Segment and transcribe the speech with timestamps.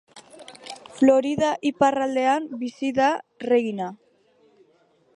[0.99, 3.13] Florida iparraldean bizi da
[3.49, 3.95] Regina.